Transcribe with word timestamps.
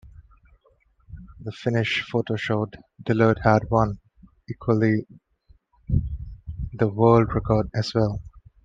The 1.41 1.51
finish 1.51 2.03
photo 2.09 2.35
showed 2.35 2.75
Dillard 3.03 3.37
had 3.43 3.69
won, 3.69 3.99
equalling 4.49 5.05
the 6.73 6.87
World 6.87 7.35
record 7.35 7.69
as 7.75 7.93
well. 7.93 8.19